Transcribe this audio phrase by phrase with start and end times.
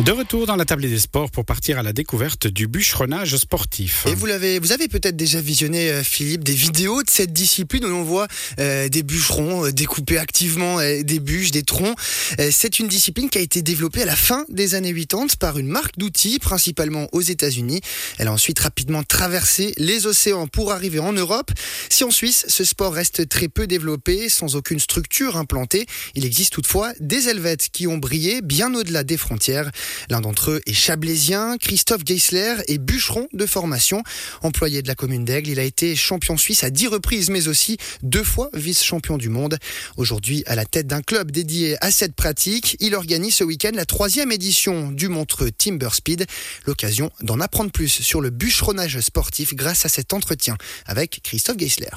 [0.00, 4.06] De retour dans la table des sports pour partir à la découverte du bûcheronnage sportif.
[4.06, 7.84] Et vous l'avez, vous avez peut-être déjà visionné, euh, Philippe, des vidéos de cette discipline
[7.84, 8.28] où l'on voit
[8.60, 11.96] euh, des bûcherons euh, découper activement des bûches, des troncs.
[12.50, 15.66] C'est une discipline qui a été développée à la fin des années 80 par une
[15.66, 17.80] marque d'outils, principalement aux États-Unis.
[18.18, 21.50] Elle a ensuite rapidement traversé les océans pour arriver en Europe.
[21.88, 26.52] Si en Suisse, ce sport reste très peu développé, sans aucune structure implantée, il existe
[26.52, 29.72] toutefois des Helvètes qui ont brillé bien au-delà des frontières.
[30.10, 34.02] L'un d'entre eux est chablaisien, Christophe Geisler est bûcheron de formation.
[34.42, 37.76] Employé de la commune d'Aigle, il a été champion suisse à dix reprises, mais aussi
[38.02, 39.58] deux fois vice-champion du monde.
[39.96, 43.86] Aujourd'hui, à la tête d'un club dédié à cette pratique, il organise ce week-end la
[43.86, 46.26] troisième édition du Montreux Timber Speed.
[46.66, 51.88] L'occasion d'en apprendre plus sur le bûcheronnage sportif grâce à cet entretien avec Christophe Geisler.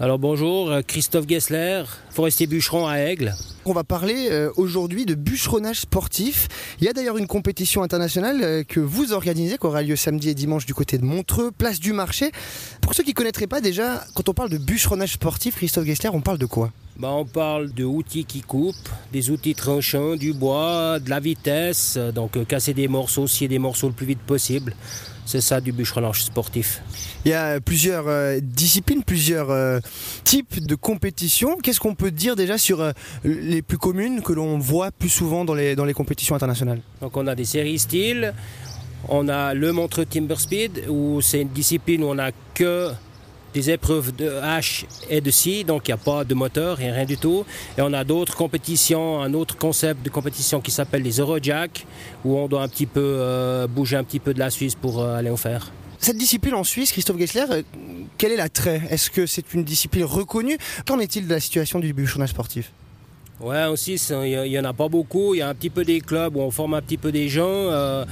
[0.00, 3.34] Alors bonjour, euh, Christophe Gessler, forestier bûcheron à Aigle.
[3.64, 6.46] On va parler euh, aujourd'hui de bûcheronnage sportif.
[6.80, 10.28] Il y a d'ailleurs une compétition internationale euh, que vous organisez, qui aura lieu samedi
[10.28, 12.30] et dimanche du côté de Montreux, place du marché.
[12.80, 16.10] Pour ceux qui ne connaîtraient pas déjà, quand on parle de bûcheronnage sportif, Christophe Gessler,
[16.12, 16.70] on parle de quoi?
[16.98, 21.96] Bah, on parle de outils qui coupent, des outils tranchants, du bois, de la vitesse,
[21.96, 24.74] donc euh, casser des morceaux, scier des morceaux le plus vite possible.
[25.24, 26.82] C'est ça du bûcheronnage sportif.
[27.24, 29.78] Il y a plusieurs euh, disciplines, plusieurs euh,
[30.24, 31.58] types de compétitions.
[31.62, 32.92] Qu'est-ce qu'on peut dire déjà sur euh,
[33.24, 36.80] les plus communes que l'on voit plus souvent dans les, dans les compétitions internationales?
[37.00, 38.34] Donc on a des séries styles,
[39.08, 42.90] on a le Montreux Timber Speed, où c'est une discipline où on n'a que
[43.58, 46.92] des épreuves de H et de scie, donc il n'y a pas de moteur et
[46.92, 47.44] rien du tout.
[47.76, 51.84] Et on a d'autres compétitions, un autre concept de compétition qui s'appelle les Eurojack,
[52.24, 55.00] où on doit un petit peu euh, bouger un petit peu de la Suisse pour
[55.00, 55.72] euh, aller en faire.
[55.98, 57.62] Cette discipline en Suisse, Christophe Gessler, euh,
[58.16, 60.58] quel est l'attrait Est-ce que c'est une discipline reconnue?
[60.86, 62.70] Qu'en est-il de la situation du bûcheronnage sportif?
[63.40, 65.34] Ouais, aussi, il n'y en a pas beaucoup.
[65.34, 67.28] Il y a un petit peu des clubs où on forme un petit peu des
[67.28, 67.42] gens.
[67.46, 68.04] euh,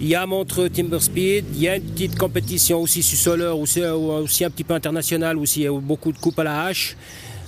[0.00, 3.58] il y a Montreux Timber Speed, il y a une petite compétition aussi sur Soleur,
[3.58, 6.96] aussi, un petit peu internationale, aussi beaucoup de coupes à la hache.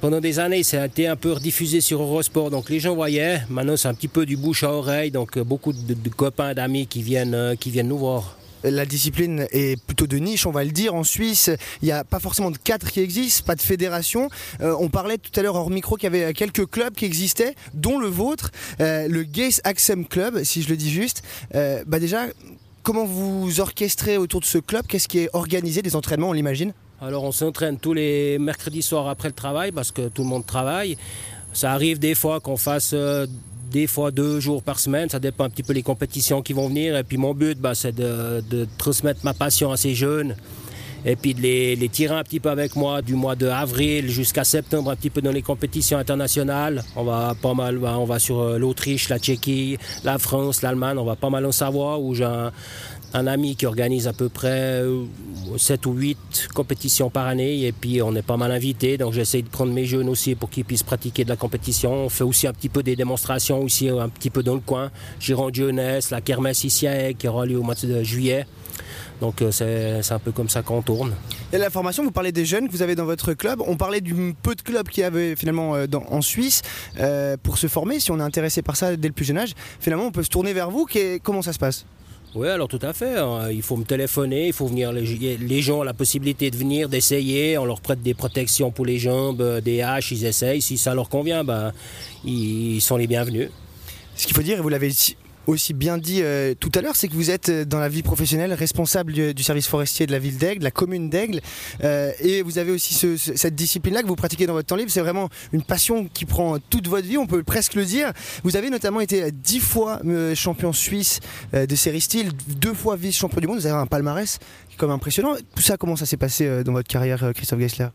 [0.00, 3.42] Pendant des années, ça a été un peu rediffusé sur Eurosport, donc les gens voyaient.
[3.50, 6.86] Maintenant, c'est un petit peu du bouche à oreille, donc beaucoup de, de copains, d'amis
[6.86, 8.39] qui viennent, euh, qui viennent nous voir.
[8.64, 10.94] La discipline est plutôt de niche, on va le dire.
[10.94, 11.50] En Suisse,
[11.82, 14.28] il n'y a pas forcément de cadre qui existe, pas de fédération.
[14.60, 17.54] Euh, on parlait tout à l'heure hors micro qu'il y avait quelques clubs qui existaient,
[17.74, 18.50] dont le vôtre,
[18.80, 21.22] euh, le Gays Axem Club, si je le dis juste.
[21.54, 22.26] Euh, bah déjà,
[22.82, 24.86] comment vous orchestrez autour de ce club?
[24.86, 26.72] Qu'est-ce qui est organisé Des entraînements, on l'imagine?
[27.00, 30.44] Alors on s'entraîne tous les mercredis soirs après le travail parce que tout le monde
[30.44, 30.98] travaille.
[31.54, 33.26] Ça arrive des fois qu'on fasse euh,
[33.70, 36.68] des fois deux jours par semaine, ça dépend un petit peu les compétitions qui vont
[36.68, 36.96] venir.
[36.96, 40.36] Et puis mon but, bah, c'est de, de transmettre ma passion à ces jeunes
[41.04, 44.08] et puis de les, les tirer un petit peu avec moi du mois de avril
[44.10, 46.82] jusqu'à septembre un petit peu dans les compétitions internationales.
[46.96, 50.98] On va pas mal, bah, on va sur euh, l'Autriche, la Tchéquie, la France, l'Allemagne,
[50.98, 52.52] on va pas mal en savoir où j'ai un,
[53.12, 54.82] un ami qui organise à peu près
[55.56, 59.42] 7 ou 8 compétitions par année et puis on est pas mal invité donc j'essaie
[59.42, 61.92] de prendre mes jeunes aussi pour qu'ils puissent pratiquer de la compétition.
[61.92, 64.90] On fait aussi un petit peu des démonstrations aussi un petit peu dans le coin.
[65.18, 66.86] Gironde Jeunesse, la Kermesse ici
[67.18, 68.46] qui aura lieu au mois de juillet.
[69.20, 71.14] Donc euh, c'est un peu comme ça qu'on tourne.
[71.52, 73.60] Et la formation, vous parlez des jeunes que vous avez dans votre club.
[73.66, 76.62] On parlait du peu de clubs qu'il y avait finalement euh, dans- en Suisse
[76.98, 78.00] euh, pour se former.
[78.00, 80.30] Si on est intéressé par ça dès le plus jeune âge, finalement, on peut se
[80.30, 80.86] tourner vers vous.
[81.22, 81.84] Comment ça se passe?
[82.34, 83.18] Oui, alors tout à fait.
[83.18, 83.50] hein.
[83.50, 84.92] Il faut me téléphoner, il faut venir.
[84.92, 87.58] Les, les gens ont la possibilité de venir, d'essayer.
[87.58, 90.62] On leur prête des protections pour les jambes, des haches, ils essayent.
[90.62, 91.72] Si ça leur convient, ben,
[92.24, 93.50] ils sont les bienvenus.
[94.14, 94.92] Ce qu'il faut dire, et vous l'avez
[95.46, 98.02] aussi bien dit euh, tout à l'heure, c'est que vous êtes euh, dans la vie
[98.02, 101.40] professionnelle responsable du, du service forestier de la ville d'Aigle, la commune d'Aigle,
[101.82, 104.76] euh, et vous avez aussi ce- ce- cette discipline-là que vous pratiquez dans votre temps
[104.76, 104.90] libre.
[104.90, 108.12] C'est vraiment une passion qui prend toute votre vie, on peut presque le dire.
[108.44, 111.20] Vous avez notamment été dix fois euh, champion suisse
[111.54, 113.58] euh, de série style, deux fois vice-champion du monde.
[113.58, 115.34] Vous avez un palmarès qui est comme impressionnant.
[115.56, 117.88] Tout ça, comment ça s'est passé euh, dans votre carrière, Christophe Gessler?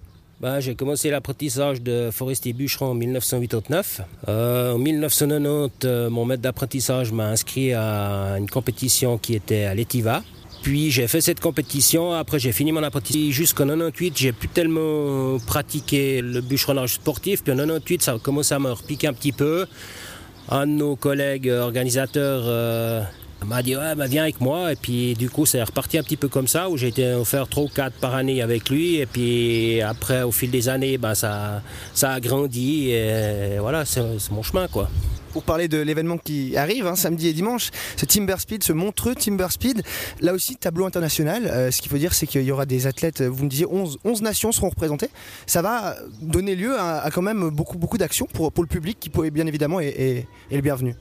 [0.46, 4.02] Ben, j'ai commencé l'apprentissage de forestier bûcheron en 1989.
[4.28, 9.74] Euh, en 1990, euh, mon maître d'apprentissage m'a inscrit à une compétition qui était à
[9.74, 10.22] l'Etiva.
[10.62, 13.32] Puis j'ai fait cette compétition, après j'ai fini mon apprentissage.
[13.32, 17.44] Jusqu'en 98, j'ai plus tellement pratiqué le bûcheronnage sportif.
[17.44, 19.66] Puis en 98, ça a commencé à me repiquer un petit peu.
[20.50, 23.02] Un de nos collègues organisateurs euh,
[23.44, 26.18] m'a dit ouais, bah, viens avec moi et puis du coup c'est reparti un petit
[26.18, 29.06] peu comme ça où j'ai été faire 3 ou 4 par année avec lui et
[29.06, 31.62] puis après au fil des années ben, ça,
[31.94, 34.02] ça a grandi et voilà c'est
[34.32, 34.90] mon chemin quoi.
[35.36, 39.16] pour parler de l'événement qui arrive hein, samedi et dimanche, ce Timber Speed, ce montreux
[39.16, 39.84] Timber Speed.
[40.22, 41.46] Là aussi, tableau international.
[41.48, 43.98] Euh, ce qu'il faut dire, c'est qu'il y aura des athlètes, vous me disiez, 11,
[44.06, 45.10] 11 nations seront représentées.
[45.46, 49.46] Ça va donner lieu à, quand même beaucoup, beaucoup d'actions pour, le public qui, bien
[49.46, 50.96] évidemment, est le bienvenu.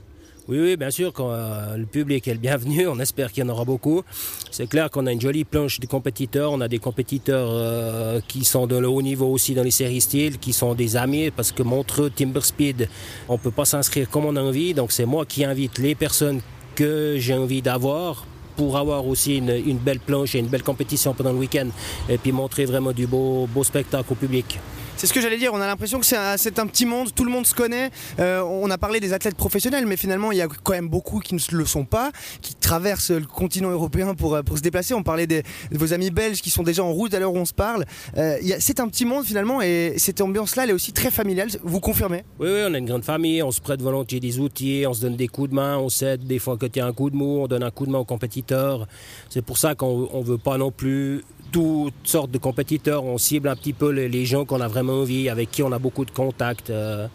[0.47, 3.47] Oui, oui, bien sûr, quand euh, le public est le bienvenu, on espère qu'il y
[3.47, 4.03] en aura beaucoup.
[4.51, 6.51] C'est clair qu'on a une jolie planche de compétiteurs.
[6.51, 10.37] On a des compétiteurs euh, qui sont de haut niveau aussi dans les séries style,
[10.37, 12.87] qui sont des amis, parce que Montreux, Timber Speed,
[13.27, 14.75] on peut pas s'inscrire comme on a envie.
[14.75, 16.41] Donc c'est moi qui invite les personnes
[16.75, 21.31] que j'ai envie d'avoir pour avoir aussi une, belle planche et une belle compétition pendant
[21.31, 21.67] le week-end
[22.07, 24.59] et puis montrer vraiment du beau spectacle au public.
[24.97, 26.15] C'est ce que j'allais dire, on a l'impression que c'est
[26.59, 27.89] un, petit monde, tout le monde se connaît.
[28.19, 31.19] Euh, on a parlé des athlètes professionnels, mais finalement il y a quand même beaucoup
[31.19, 32.11] qui ne le sont pas,
[32.41, 34.93] qui traversent le continent européen pour, pour se déplacer.
[34.93, 37.45] On parlait de vos amis belges qui sont déjà en route à l'heure où on
[37.45, 37.85] se parle.
[38.17, 41.81] Euh, c'est un petit monde finalement et cette ambiance-là elle est aussi très familiale, vous
[41.81, 42.23] confirmez?
[42.39, 45.01] Oui, oui, on a une grande famille, on se prête volontiers des outils, on se
[45.01, 47.09] donne des coups de main, on s'aide des fois quand il y a un coup
[47.09, 48.87] de mou, on donne un coup de main aux compétiteurs.
[49.29, 51.23] C'est pour ça qu'on ne veut pas non plus
[51.55, 53.05] toutes sortes de compétiteurs.
[53.05, 55.71] On cible un petit peu les, les gens qu'on a vraiment envie, avec qui on
[55.71, 57.07] a beaucoup de contacts, euh,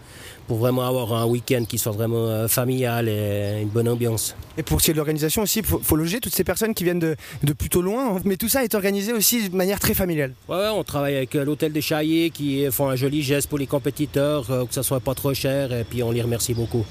[0.47, 4.35] pour vraiment avoir un week-end qui soit vraiment euh, familial et une bonne ambiance.
[4.57, 6.73] Et pour ce qui est de l'organisation aussi, il faut, faut, loger toutes ces personnes
[6.73, 9.93] qui viennent de, de, plutôt loin, mais tout ça est organisé aussi de manière très
[9.93, 10.33] familiale.
[10.49, 14.51] Ouais, on travaille avec l'hôtel des Chaillés qui font un joli geste pour les compétiteurs,
[14.51, 16.87] euh, que ça soit pas trop cher, et puis on les remercie beaucoup.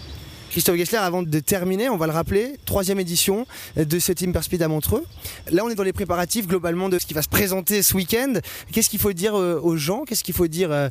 [0.50, 4.62] Christophe Gessler, avant de terminer, on va le rappeler, troisième édition de ce Team Speed
[4.64, 5.04] à Montreux.
[5.52, 8.34] Là, on est dans les préparatifs globalement de ce qui va se présenter ce week-end.
[8.72, 10.06] Qu'est-ce qu'il faut dire aux gens?
[10.06, 10.90] Qu'est-ce qu'il faut dire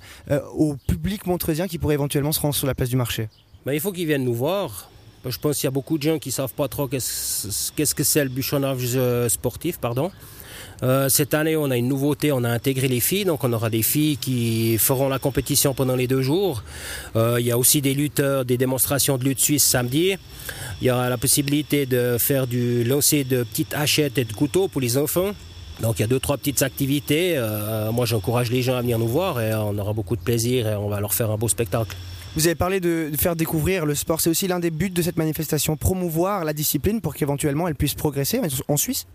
[0.55, 3.29] au public montreusien qui pourrait éventuellement se rendre sur la place du marché?
[3.67, 4.91] Ben, Il faut qu'ils viennent nous voir.
[5.27, 7.85] Je pense qu'il y a beaucoup de gens qui ne savent pas trop qu'est-ce qu
[7.95, 8.97] que c'est le bûchonnage
[9.29, 9.79] sportif.
[9.79, 10.13] pardon.
[10.83, 13.71] Euh, cette année, on a une nouveauté, on a intégré les filles, donc on aura
[13.71, 16.63] des filles qui feront la compétition pendant les deux jours.
[17.17, 20.15] Euh, il y a aussi des lutteurs, des démonstrations de lutte suisse samedi.
[20.81, 24.69] Il y aura la possibilité de faire du lancer de petites hachettes et de couteaux
[24.69, 25.33] pour les enfants.
[25.81, 27.35] Donc il y a deux, trois petites activités.
[27.37, 30.67] Euh, moi, j'encourage les gens à venir nous voir et on aura beaucoup de plaisir
[30.67, 31.97] et on va leur faire un beau spectacle.
[32.37, 34.21] Vous avez parlé de, faire découvrir le sport.
[34.21, 37.95] C'est aussi l'un des buts de cette manifestation, promouvoir la discipline pour qu'éventuellement elle puisse
[37.95, 39.07] progresser en Suisse?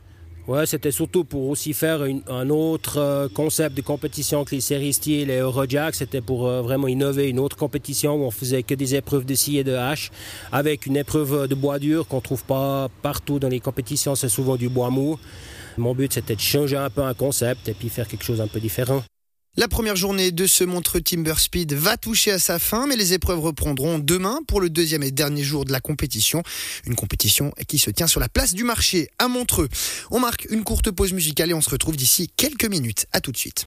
[0.46, 4.60] Ouais, c'était surtout pour aussi faire une, un autre euh, concept de compétition que les
[4.60, 5.96] séries style et Eurojack.
[5.96, 9.36] C'était pour euh, vraiment innover une autre compétition où on faisait que des épreuves de
[9.36, 10.12] scie et de hache
[10.52, 14.16] avec une épreuve de bois dur qu'on trouve pas partout dans les compétitions.
[14.16, 15.18] C'est souvent du bois mou.
[15.78, 18.48] Mon but, c'était de changer un peu un concept et puis faire quelque chose un
[18.48, 19.02] peu différent.
[19.56, 23.14] La première journée de ce Montreux Timber Speed va toucher à sa fin, mais les
[23.14, 26.42] épreuves reprendront demain pour le deuxième et dernier jour de la compétition.
[26.88, 29.70] Une compétition qui se tient sur la place du marché à Montreux.
[30.10, 33.06] On marque une courte pause musicale et on se retrouve d'ici quelques minutes.
[33.12, 33.62] À tout de suite.